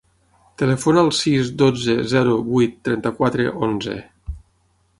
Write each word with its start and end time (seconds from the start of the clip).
Telefona 0.59 1.03
al 1.07 1.11
sis, 1.17 1.51
dotze, 1.61 1.97
zero, 2.13 2.33
vuit, 2.47 2.73
trenta-quatre, 2.89 3.47
onze. 3.69 3.99